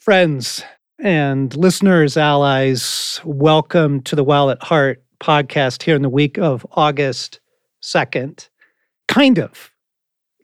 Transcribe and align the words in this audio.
Friends 0.00 0.64
and 0.98 1.54
listeners, 1.54 2.16
allies, 2.16 3.20
welcome 3.22 4.00
to 4.04 4.16
the 4.16 4.24
Wild 4.24 4.52
at 4.52 4.62
Heart 4.62 5.04
podcast 5.20 5.82
here 5.82 5.94
in 5.94 6.00
the 6.00 6.08
week 6.08 6.38
of 6.38 6.66
August 6.72 7.38
2nd. 7.82 8.48
Kind 9.08 9.38
of. 9.38 9.70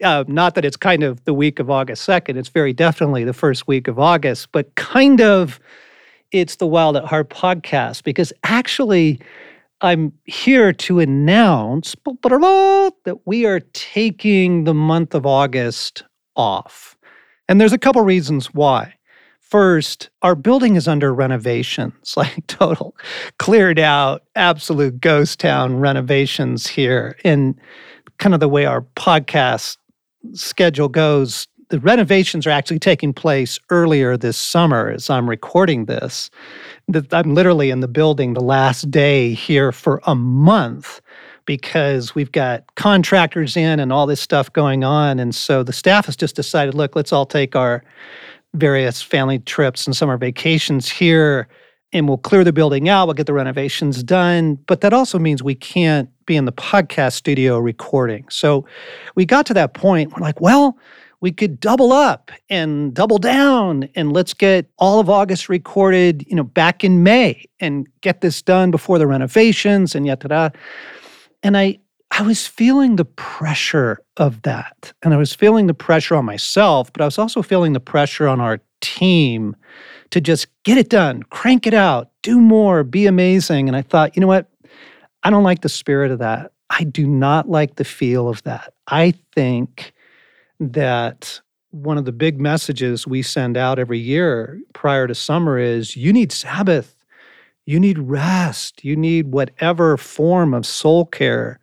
Uh, 0.04 0.24
not 0.28 0.56
that 0.56 0.66
it's 0.66 0.76
kind 0.76 1.02
of 1.02 1.24
the 1.24 1.32
week 1.32 1.58
of 1.58 1.70
August 1.70 2.06
2nd, 2.06 2.36
it's 2.36 2.50
very 2.50 2.74
definitely 2.74 3.24
the 3.24 3.32
first 3.32 3.66
week 3.66 3.88
of 3.88 3.98
August, 3.98 4.52
but 4.52 4.74
kind 4.74 5.22
of 5.22 5.58
it's 6.32 6.56
the 6.56 6.66
Wild 6.66 6.98
at 6.98 7.06
Heart 7.06 7.30
podcast 7.30 8.04
because 8.04 8.34
actually, 8.44 9.18
I'm 9.80 10.12
here 10.24 10.74
to 10.74 10.98
announce 10.98 11.96
that 12.04 13.20
we 13.24 13.46
are 13.46 13.60
taking 13.72 14.64
the 14.64 14.74
month 14.74 15.14
of 15.14 15.24
August 15.24 16.02
off. 16.36 16.94
And 17.48 17.58
there's 17.58 17.72
a 17.72 17.78
couple 17.78 18.02
reasons 18.02 18.52
why. 18.52 18.92
First, 19.48 20.10
our 20.22 20.34
building 20.34 20.74
is 20.74 20.88
under 20.88 21.14
renovations, 21.14 22.14
like 22.16 22.46
total 22.48 22.96
cleared 23.38 23.78
out, 23.78 24.24
absolute 24.34 25.00
ghost 25.00 25.38
town 25.38 25.78
renovations 25.78 26.66
here. 26.66 27.16
And 27.24 27.54
kind 28.18 28.34
of 28.34 28.40
the 28.40 28.48
way 28.48 28.64
our 28.64 28.82
podcast 28.96 29.76
schedule 30.32 30.88
goes, 30.88 31.46
the 31.68 31.78
renovations 31.78 32.44
are 32.46 32.50
actually 32.50 32.80
taking 32.80 33.12
place 33.12 33.58
earlier 33.70 34.16
this 34.16 34.36
summer 34.36 34.90
as 34.90 35.08
I'm 35.10 35.30
recording 35.30 35.84
this. 35.84 36.28
I'm 37.12 37.34
literally 37.34 37.70
in 37.70 37.80
the 37.80 37.88
building 37.88 38.34
the 38.34 38.40
last 38.40 38.90
day 38.90 39.32
here 39.32 39.70
for 39.70 40.00
a 40.06 40.14
month 40.16 41.00
because 41.44 42.16
we've 42.16 42.32
got 42.32 42.64
contractors 42.74 43.56
in 43.56 43.78
and 43.78 43.92
all 43.92 44.06
this 44.06 44.20
stuff 44.20 44.52
going 44.52 44.82
on. 44.82 45.20
And 45.20 45.32
so 45.32 45.62
the 45.62 45.72
staff 45.72 46.06
has 46.06 46.16
just 46.16 46.34
decided 46.34 46.74
look, 46.74 46.96
let's 46.96 47.12
all 47.12 47.26
take 47.26 47.54
our 47.54 47.84
various 48.56 49.02
family 49.02 49.38
trips 49.38 49.86
and 49.86 49.96
summer 49.96 50.16
vacations 50.16 50.88
here 50.88 51.48
and 51.92 52.08
we'll 52.08 52.18
clear 52.18 52.44
the 52.44 52.52
building 52.52 52.88
out, 52.88 53.06
we'll 53.06 53.14
get 53.14 53.26
the 53.26 53.32
renovations 53.32 54.02
done. 54.02 54.56
But 54.66 54.80
that 54.80 54.92
also 54.92 55.18
means 55.18 55.42
we 55.42 55.54
can't 55.54 56.10
be 56.26 56.36
in 56.36 56.44
the 56.44 56.52
podcast 56.52 57.14
studio 57.14 57.58
recording. 57.58 58.26
So 58.28 58.66
we 59.14 59.24
got 59.24 59.46
to 59.46 59.54
that 59.54 59.74
point, 59.74 60.12
we're 60.12 60.20
like, 60.22 60.40
well, 60.40 60.76
we 61.20 61.32
could 61.32 61.58
double 61.60 61.92
up 61.92 62.30
and 62.50 62.92
double 62.92 63.18
down 63.18 63.88
and 63.94 64.12
let's 64.12 64.34
get 64.34 64.70
all 64.78 65.00
of 65.00 65.08
August 65.08 65.48
recorded, 65.48 66.26
you 66.28 66.36
know, 66.36 66.44
back 66.44 66.84
in 66.84 67.02
May 67.02 67.46
and 67.60 67.88
get 68.02 68.20
this 68.20 68.42
done 68.42 68.70
before 68.70 68.98
the 68.98 69.06
renovations 69.06 69.94
and 69.94 70.04
yet 70.04 70.20
da 70.20 70.50
And 71.42 71.56
I 71.56 71.78
I 72.18 72.22
was 72.22 72.46
feeling 72.46 72.96
the 72.96 73.04
pressure 73.04 73.98
of 74.16 74.40
that. 74.42 74.94
And 75.02 75.12
I 75.12 75.18
was 75.18 75.34
feeling 75.34 75.66
the 75.66 75.74
pressure 75.74 76.16
on 76.16 76.24
myself, 76.24 76.90
but 76.90 77.02
I 77.02 77.04
was 77.04 77.18
also 77.18 77.42
feeling 77.42 77.74
the 77.74 77.80
pressure 77.80 78.26
on 78.26 78.40
our 78.40 78.58
team 78.80 79.54
to 80.10 80.20
just 80.22 80.46
get 80.62 80.78
it 80.78 80.88
done, 80.88 81.24
crank 81.24 81.66
it 81.66 81.74
out, 81.74 82.10
do 82.22 82.40
more, 82.40 82.84
be 82.84 83.06
amazing. 83.06 83.68
And 83.68 83.76
I 83.76 83.82
thought, 83.82 84.16
you 84.16 84.20
know 84.20 84.26
what? 84.26 84.50
I 85.24 85.30
don't 85.30 85.42
like 85.42 85.60
the 85.60 85.68
spirit 85.68 86.10
of 86.10 86.18
that. 86.20 86.52
I 86.70 86.84
do 86.84 87.06
not 87.06 87.50
like 87.50 87.74
the 87.74 87.84
feel 87.84 88.30
of 88.30 88.42
that. 88.44 88.72
I 88.86 89.12
think 89.34 89.92
that 90.58 91.38
one 91.70 91.98
of 91.98 92.06
the 92.06 92.12
big 92.12 92.40
messages 92.40 93.06
we 93.06 93.20
send 93.20 93.58
out 93.58 93.78
every 93.78 93.98
year 93.98 94.58
prior 94.72 95.06
to 95.06 95.14
summer 95.14 95.58
is 95.58 95.96
you 95.96 96.14
need 96.14 96.32
Sabbath. 96.32 96.96
You 97.66 97.78
need 97.78 97.98
rest. 97.98 98.82
You 98.84 98.96
need 98.96 99.32
whatever 99.32 99.98
form 99.98 100.54
of 100.54 100.64
soul 100.64 101.04
care 101.04 101.60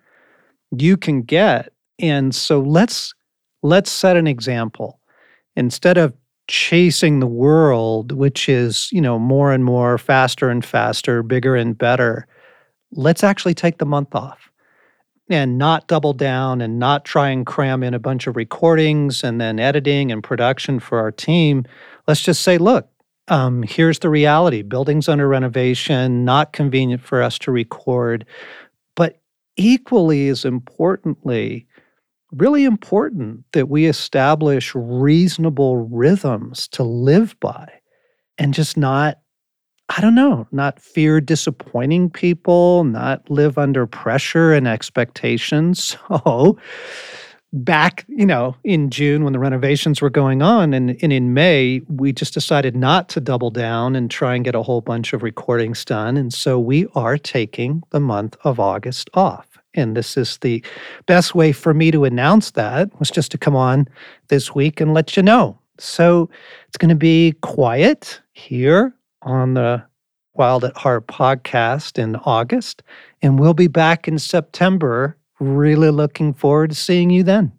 you 0.77 0.97
can 0.97 1.21
get. 1.21 1.71
And 1.99 2.33
so 2.33 2.59
let's 2.59 3.13
let's 3.61 3.91
set 3.91 4.17
an 4.17 4.27
example. 4.27 4.99
Instead 5.55 5.97
of 5.97 6.13
chasing 6.47 7.19
the 7.19 7.27
world, 7.27 8.11
which 8.11 8.49
is, 8.49 8.89
you 8.91 8.99
know, 8.99 9.17
more 9.17 9.53
and 9.53 9.63
more 9.63 9.97
faster 9.97 10.49
and 10.49 10.65
faster, 10.65 11.23
bigger 11.23 11.55
and 11.55 11.77
better, 11.77 12.27
let's 12.91 13.23
actually 13.23 13.53
take 13.53 13.77
the 13.77 13.85
month 13.85 14.13
off 14.13 14.51
and 15.29 15.57
not 15.57 15.87
double 15.87 16.13
down 16.13 16.61
and 16.61 16.79
not 16.79 17.05
try 17.05 17.29
and 17.29 17.45
cram 17.45 17.81
in 17.81 17.93
a 17.93 17.99
bunch 17.99 18.27
of 18.27 18.35
recordings 18.35 19.23
and 19.23 19.39
then 19.39 19.59
editing 19.59 20.11
and 20.11 20.23
production 20.23 20.79
for 20.79 20.99
our 20.99 21.11
team. 21.11 21.63
Let's 22.07 22.21
just 22.21 22.41
say, 22.43 22.57
look, 22.57 22.89
um, 23.29 23.63
here's 23.63 23.99
the 23.99 24.09
reality 24.09 24.63
buildings 24.63 25.07
under 25.07 25.27
renovation, 25.27 26.25
not 26.25 26.51
convenient 26.51 27.01
for 27.01 27.21
us 27.21 27.39
to 27.39 27.51
record 27.51 28.25
equally 29.57 30.27
as 30.29 30.45
importantly, 30.45 31.67
really 32.31 32.63
important 32.63 33.43
that 33.53 33.69
we 33.69 33.85
establish 33.85 34.73
reasonable 34.75 35.77
rhythms 35.77 36.67
to 36.69 36.83
live 36.83 37.35
by 37.39 37.71
and 38.37 38.53
just 38.53 38.75
not, 38.75 39.19
I 39.89 40.01
don't 40.01 40.15
know, 40.15 40.47
not 40.51 40.81
fear 40.81 41.21
disappointing 41.21 42.09
people, 42.09 42.83
not 42.83 43.29
live 43.29 43.57
under 43.57 43.85
pressure 43.85 44.53
and 44.53 44.67
expectations. 44.67 45.97
So, 46.25 46.57
back, 47.53 48.03
you 48.07 48.25
know, 48.25 48.55
in 48.63 48.89
June 48.89 49.23
when 49.23 49.33
the 49.33 49.39
renovations 49.39 50.01
were 50.01 50.09
going 50.09 50.41
on 50.41 50.73
and, 50.73 50.97
and 51.01 51.13
in 51.13 51.33
May, 51.33 51.81
we 51.87 52.11
just 52.11 52.33
decided 52.33 52.75
not 52.75 53.09
to 53.09 53.21
double 53.21 53.51
down 53.51 53.95
and 53.95 54.09
try 54.09 54.35
and 54.35 54.43
get 54.43 54.55
a 54.55 54.63
whole 54.63 54.81
bunch 54.81 55.13
of 55.13 55.21
recordings 55.21 55.85
done. 55.85 56.17
And 56.17 56.33
so 56.33 56.59
we 56.59 56.87
are 56.95 57.17
taking 57.17 57.83
the 57.91 57.99
month 57.99 58.35
of 58.43 58.59
August 58.59 59.09
off. 59.13 59.47
And 59.75 59.95
this 59.95 60.17
is 60.17 60.37
the 60.39 60.63
best 61.05 61.35
way 61.35 61.51
for 61.51 61.73
me 61.73 61.91
to 61.91 62.05
announce 62.05 62.51
that 62.51 62.97
was 62.99 63.09
just 63.09 63.31
to 63.31 63.37
come 63.37 63.55
on 63.55 63.87
this 64.27 64.53
week 64.53 64.81
and 64.81 64.93
let 64.93 65.15
you 65.15 65.23
know. 65.23 65.57
So 65.79 66.29
it's 66.67 66.77
going 66.77 66.89
to 66.89 66.95
be 66.95 67.33
quiet 67.41 68.19
here 68.33 68.93
on 69.21 69.53
the 69.53 69.83
Wild 70.35 70.65
at 70.65 70.75
Heart 70.75 71.07
podcast 71.07 71.99
in 71.99 72.15
August. 72.17 72.81
And 73.21 73.39
we'll 73.39 73.53
be 73.53 73.67
back 73.67 74.07
in 74.07 74.17
September 74.17 75.17
Really 75.43 75.91
looking 75.91 76.33
forward 76.33 76.69
to 76.69 76.75
seeing 76.75 77.09
you 77.09 77.23
then. 77.23 77.53